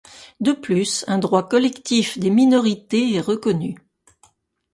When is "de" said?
0.39-0.53